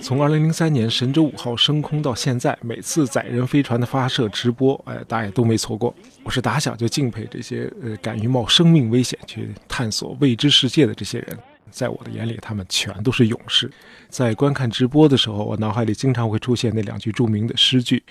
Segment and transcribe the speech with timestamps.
[0.00, 5.94] 从2003年神舟五号升空到现在，每次载人飞船的发射直播，哎，大家也都没错过。
[6.22, 11.36] 我是打小就敬佩这些呃敢于冒生命危险去探索未知世界的这些人，
[11.70, 13.70] 在我的眼里，他们全都是勇士。
[14.08, 18.02] 在观看直播的时候，我脑海里经常会出现那两句著名的诗句：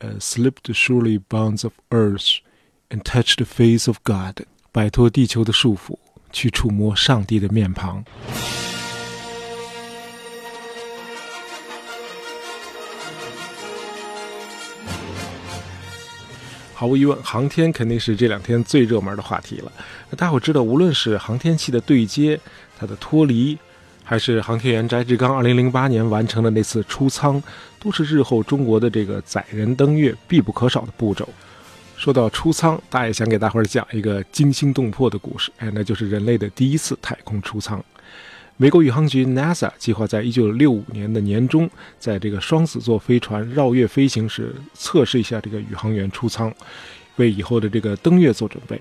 [0.00, 2.38] 呃，slipped surely bounds of earth
[2.90, 5.96] and touched the face of God，摆脱地球的束缚，
[6.32, 8.04] 去触摸上帝的面庞。
[16.80, 19.70] 毫无疑问，航天肯定是这两天最热门的话题了。
[20.08, 22.40] 那大伙知道，无论是航天器的对接、
[22.78, 23.58] 它的脱离，
[24.02, 27.42] 还是航天员翟志刚2008年完成的那次出舱，
[27.78, 31.28] 都是日后中国的这个载人登月必不可少的步骤。
[31.98, 37.84] 说到出舱，大爷想给大伙儿讲一个惊心动魄的故事，哎，那就是人类的第一次太空出舱。
[38.62, 41.66] 美国宇航局 NASA 计划在1965年的年中，
[41.98, 46.52] 在这个双子座飞船绕月飞行时测试一下这个宇航员出舱，
[47.16, 48.78] 为以后的这个登月做准备。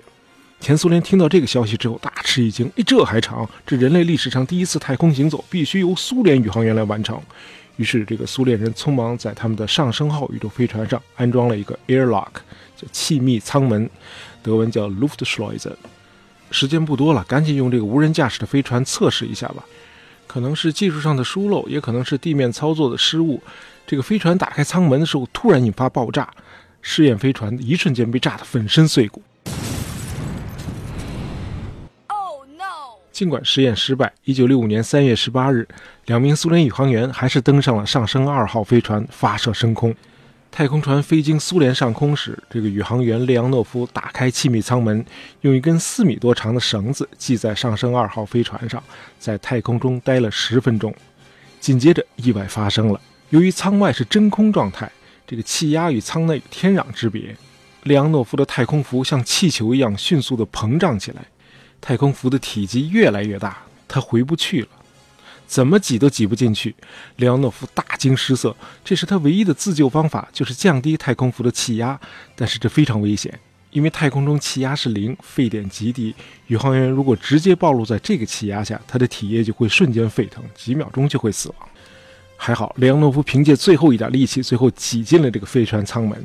[0.59, 3.49] 前苏联听到这个消息之后大吃一惊，哎，这还长？
[3.65, 7.17] 这人类历史上第一次太空行走必须由苏联宇航员来完成。
[7.77, 12.27] 于是，这个苏联人匆忙在他们的上升号宇宙飞船上安装了一个 airlock，
[12.75, 13.89] 叫气密舱门，
[14.43, 15.71] 德文叫 Luftschleuse。
[16.51, 19.63] 时间不多了，赶紧用这个无人驾驶的飞船测试一下吧。
[20.27, 23.41] 可能是技术上的疏漏，也可能是地面操作的失误。
[23.87, 26.29] 这个飞船打开舱门的时候，突然引发爆炸，
[26.83, 29.23] 试验飞船一瞬间被炸得粉身碎骨。
[32.07, 32.99] Oh no！
[33.11, 35.67] 尽管实验失败，一九六五年三月十八日，
[36.05, 39.95] 两名苏联宇航员还是登上了上升二号飞船，发射升空。
[40.51, 45.05] 太空船飞经苏联上空时，这个宇航员列昂诺夫打开气密舱门，
[45.41, 48.83] 用一根四米多长的绳子系在上升二号飞船上，
[49.17, 50.93] 在太空中待了十分钟。
[51.61, 52.99] 紧接着，意外发生了。
[53.29, 54.91] 由于舱外是真空状态，
[55.25, 57.35] 这个气压与舱内有天壤之别。
[57.83, 61.25] 列昂诺夫的太空服像气球一样迅速地膨胀起来，
[61.79, 64.67] 太空服的体积越来越大，他回不去了。
[65.49, 66.75] 怎么挤都挤不进去，
[67.15, 68.55] 列昂诺夫大惊失色。
[68.85, 71.99] 这是他唯一的自救方法，就是降低太空服的气压。
[72.35, 73.33] 但是这非常危险，
[73.71, 76.13] 因为太空中气压是零，沸点极低。
[76.45, 81.67] 宇航员如果直接暴露在这个气压下，他的体液就会瞬间沸腾，几秒钟就会死亡。
[82.37, 86.23] 还好，列昂诺夫凭借最后一点力气，最后挤进了这个飞船舱门。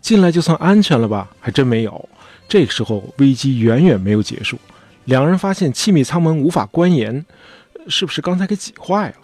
[0.00, 1.30] 进来就算安全了吧？
[1.38, 2.08] 还真没有。
[2.48, 4.58] 这个时候危机远远没有结束。
[5.04, 7.24] 两人发现气密舱门无法关严。
[7.88, 9.14] 是不是刚才给挤坏了？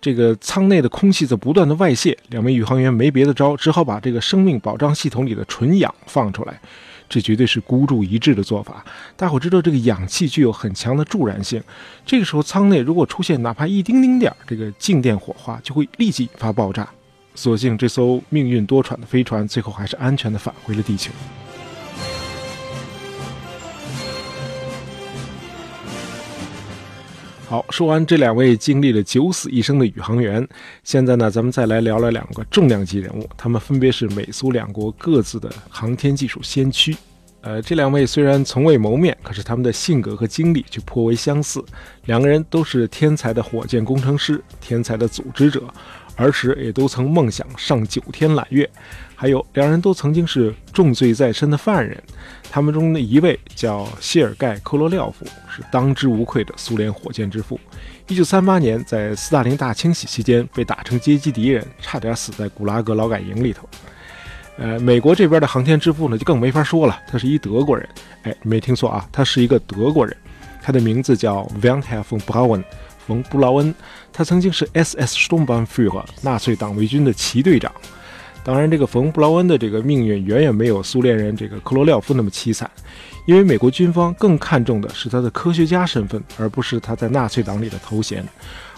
[0.00, 6.58] 这个舱内的空气在不断的外泄，两名宇航员没别的招，只好把这个生命保障系统里的纯氧放出来。
[7.06, 8.84] 这绝对是孤注一掷的做法。
[9.16, 11.62] 大伙知道，这个氧气具有很强的助燃性，
[12.06, 16.88] 这个时候舱内如果出现哪怕一丁丁点儿这个静电火花，就会立即引发爆炸。
[17.34, 21.10] 所幸这艘命运多舛的飞船最后还是安全的返回了地球。
[27.50, 30.46] 好，说完这两位经历了九死一生的宇航员，
[30.84, 36.96] 现在呢，咱们再来聊聊两个重量级人物，他们分别是美苏两国各自的航天技术先驱。
[37.40, 41.60] 呃，这两位虽然从未谋面，可是他们的性格和经历却颇为相似。
[42.04, 45.64] 两个人都是天才的火箭工程师，天才的组织者，
[46.24, 48.68] 儿时也都曾梦想上九天揽月。
[49.14, 52.02] 还有，两人都曾经是重罪在身的犯人。
[52.50, 57.60] 他们中的一位叫谢尔盖·科罗廖夫，是当之无愧的苏联火箭之父。
[58.08, 63.68] 一九三八年，在斯大林大清洗期间被打成阶级敌人，差点死在古拉格劳改营里头。
[64.56, 67.88] 呃，美国这边的航天之父呢，就更没法说了，他是一德国人。
[68.22, 70.16] 哎，没听错啊，他是一个德国人。
[70.62, 72.64] 他的名字叫 Wernher von Braun，
[73.10, 73.74] 冯·布劳恩。
[74.12, 77.72] 他曾经是 SS Sturmbannführer，纳粹党卫军的旗队长。
[78.44, 82.70] 当然，这个冯·布劳恩的这个命运远远没有苏联人这个克罗廖夫那么凄惨，
[83.26, 88.24] 因为美国军方更看重的是他的科学家身份，而不是他在纳粹党里的头衔。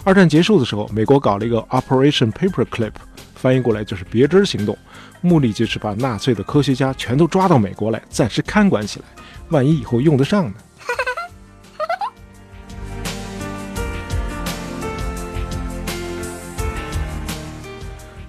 [0.03, 2.91] 二战结束的时候，美国搞了一个 Operation Paperclip，
[3.35, 4.75] 翻译过来就是“别针行动”，
[5.21, 9.05] 目的就是把纳粹的科学家全都抓到美国来，暂时看管起来，
[9.49, 10.53] 万一以后用得上呢？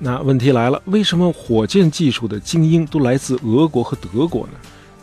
[0.04, 4.52] 那问题来了，为什么火箭技术的精英都来自俄国和德国呢？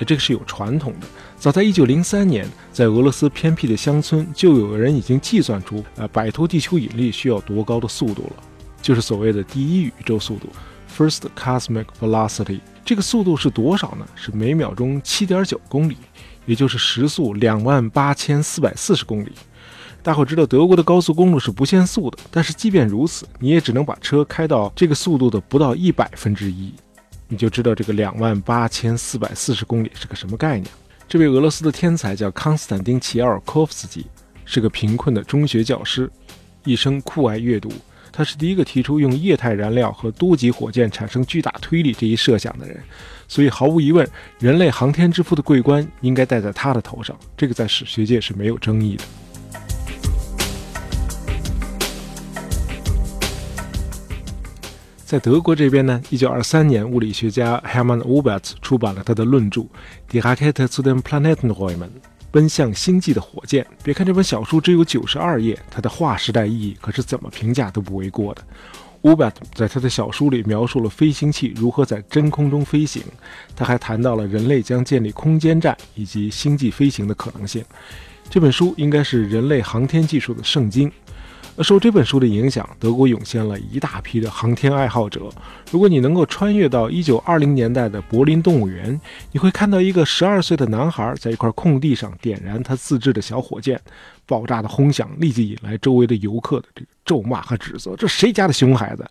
[0.05, 1.07] 这个是有传统的。
[1.39, 8.43] 早在1903年，在俄罗斯偏僻的乡村，就有人已经计算出，呃，摆脱地球引力需要多高的速度了，
[8.79, 10.47] 就是所谓的第一宇宙速度
[10.95, 12.59] （First Cosmic Velocity）。
[12.85, 14.05] 这个速度是多少呢？
[14.13, 15.97] 是每秒钟7.9公里，
[16.45, 19.31] 也就是时速2万八千四百四十公里。
[20.03, 26.73] 大伙知道德国的高速公路是不限速的，但是即便如此，你也只能把车开到这个速度的不到一百分之一，
[27.27, 30.65] 你就知道这个两万八千四百四十公里是个什么概念。
[31.07, 34.07] 这位俄罗斯的天才叫康斯坦丁·齐奥尔科夫斯基，
[34.43, 36.09] 是个贫困的中学教师，
[36.63, 37.71] 一生酷爱阅读。
[38.11, 42.77] 他是第一个提出用液态燃料和多级火箭产生巨大推力这一设想的人，
[43.27, 44.05] 所以毫无疑问，
[44.39, 49.03] 人类航天之父的桂冠应该戴在他的头上，这个在史学界是没有争议的。
[55.11, 59.59] 在德国这边呢，一九二三年，物理学家 Hermann Oberth 出版了他的论著
[60.09, 61.77] 《Die Rakete zu den Planetenräumen》，
[62.31, 63.67] 奔向星际的火箭。
[63.83, 68.41] 别看这本小书只有九十二页，它的划时代意义可是怎么评价都不为过的。
[69.01, 73.03] Oberth 在他的小书里描述了飞行器如何在真空中飞行，
[73.53, 77.61] 他还谈到了人类将建立空间站以及星际飞行的可能性。
[78.29, 80.89] 这本书应该是人类航天技术的圣经。
[81.59, 85.29] 受这本书的影响，德国涌现了一大批的航天爱好者。
[85.69, 88.99] 如果你能够穿越到一九二零年代的柏林动物园，
[89.31, 93.79] 你会看到一个十二岁的男孩在一块空地上点燃他自制的小火箭，
[94.25, 99.05] 爆炸的轰响立即引来周围的游客的这个咒骂和指责：“这谁家的熊孩子？”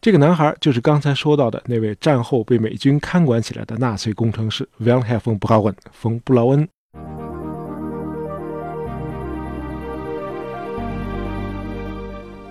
[0.00, 6.68] 这个男孩就是刚才说到的那位战后被美军看管起来的纳粹工程师 Wilhelm Braun 冯布劳恩。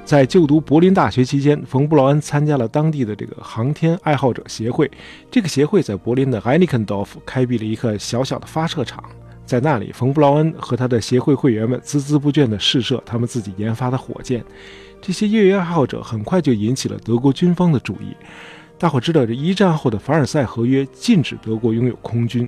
[0.05, 4.89] 在就读柏林大学期间，冯布劳恩参加了当地的这个航天爱好者协会。
[5.31, 9.03] 这个协会在柏林的 r e i n i k e n d o r f 开辟了一个小小的发射场，
[9.47, 14.45] 在那里，冯布劳恩和他的协会会员们孜孜不倦地试射他们自己研发的火箭。
[15.01, 18.15] 这些业余爱好者很快就引起了德国军方的注意。
[18.77, 22.47] 大伙知道，这一战后的凡尔赛合约禁止德国拥有空军，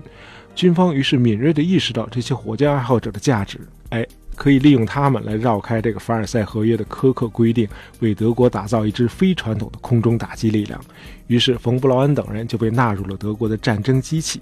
[0.54, 3.60] 军方于是敏锐地意识到这些火箭爱好者的价值。
[3.90, 4.06] 哎。
[4.38, 7.68] 可以利用他们来绕开这个凡尔赛合约的苛刻规定，
[8.00, 10.80] 为德国打造一支非传统的空中打击力量。
[11.26, 14.40] 于是，冯布劳恩等人就被纳入了德国的战争机器。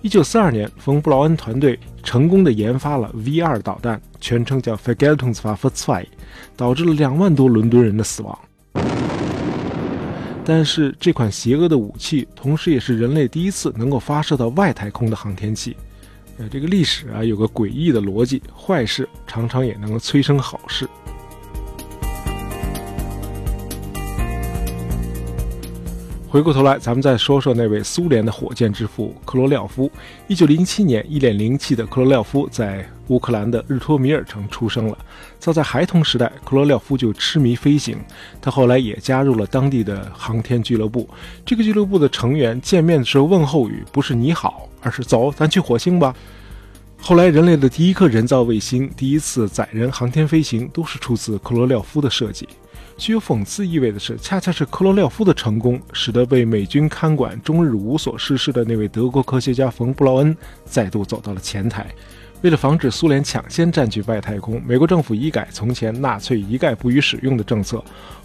[0.00, 6.06] 一九四二年，冯布劳恩团队成功的研发了 V 二导弹，全称叫 Vergeltungswaffe II，
[6.56, 8.38] 导致了两万多伦敦人的死亡。
[10.44, 15.76] 但是，这款邪恶的武器，同时也是人类第一次能够发射到外太空的航天器。
[16.38, 20.88] 呃，这个历史啊，有个诡异的逻辑：坏事常常也能催生好事。
[26.32, 29.92] 回过头来，咱们再说说那位苏联的火箭之父克罗廖夫。
[30.28, 34.96] 一九零七年，一脸灵气的克罗廖夫在乌克兰的日托米尔城出生了。
[35.38, 37.98] 早在孩童时代，克罗廖夫就痴迷飞行。
[38.40, 41.06] 他后来也加入了当地的航天俱乐部。
[41.44, 46.16] 这个俱乐部的成员见面的时候问候语不是“你好”，而是“走，咱去火星吧”。
[46.98, 52.48] 后来，人类的第一颗人造卫星、第一次载人航天飞行，都是出自克罗廖夫的设计。
[52.96, 61.86] 具有讽刺意味的是，恰恰是克罗廖夫的成功，使得被美军看管、终日无所事事的那位德国科学家冯·布劳恩再度走到了前台。
[62.42, 67.82] 为了防止苏联抢先占据外太空，美国政府一改从前纳粹一概不予使用的政策，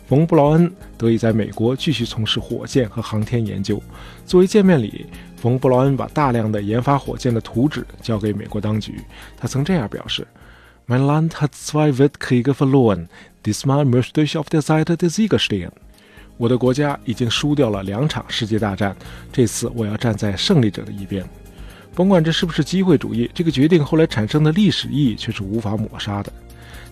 [0.08, 3.81] 冯·布劳恩得以在美国继续从事火箭和航天研究。
[4.25, 5.06] 作为见面礼，
[5.38, 9.00] 冯·布劳恩把大量的研发火箭的图纸交给美国当局。
[9.36, 10.28] 他曾这样表示。
[10.90, 13.10] Mein Land hat zwei Weltkriege verloren.
[13.46, 15.72] Diesmal möchte ich auf der Seite der Sieger stehen.
[16.38, 18.96] 我的国家已经输掉了两场世界大战，
[19.30, 21.28] 这次我要站在胜利者的一边。
[21.94, 26.32] 甭管这是不是机会主义，这个决定后来产生的历史意义却是无法抹杀的。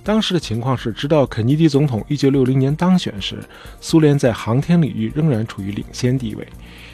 [0.04, 3.38] 当时的情况是，直到肯尼迪总统1960年当选时，
[3.80, 6.46] 苏联在航天领域仍然处于领先地位。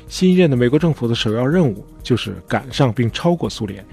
[0.08, 3.84] 新一任的美国政府的首要任务就是赶上并超过苏联。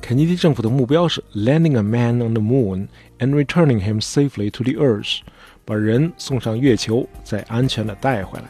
[0.00, 2.86] 肯尼迪政府的目标是 landing a man on the moon
[3.18, 5.20] and returning him safely to the Earth，
[5.64, 8.44] 把人送上月球，再安全的带回来。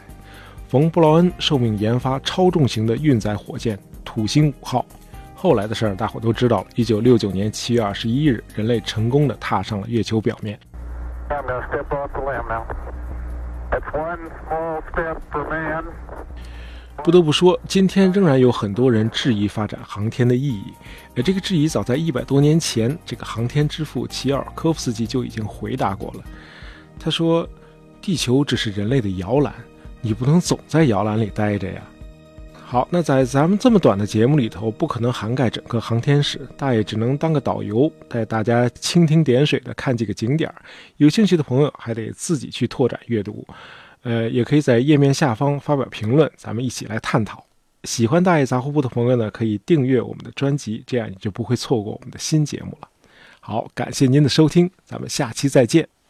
[0.67, 4.85] 冯·布劳恩受命研发超重型的运载火箭土星五号。
[5.33, 6.67] 后来的事儿大伙都知道了。
[6.75, 10.59] 一九六九年七月二十一日，人类成功的踏上了月球表面。
[17.03, 20.63] 不得不说，今天仍然有很多人质疑发展航天的意义。
[21.15, 26.23] 而这个质疑早在一百多年前，这个航天之父齐尔科夫斯基就已经回答过了。
[26.99, 27.47] 他说
[28.01, 29.53] ：“地球只是人类的摇篮，
[30.01, 31.81] 你不能总在摇篮里待着呀。”
[32.65, 40.53] 好，那在咱们这么短的节目里头，不可能涵盖整个航天史，大爷只能当个导游，带大家蜻蜓点水的看几个景点。
[40.97, 43.47] 有兴趣的朋友还得自己去拓展阅读。
[44.07, 47.45] 呃，也可以在页面下方发表评论，咱们一起来探讨。
[47.83, 52.87] 喜欢大爷杂货铺的朋友呢，可以订阅我们的专辑，这样你就不会错过我们的新节目了。
[53.41, 55.96] 好，感谢您的收听，咱们下期再见。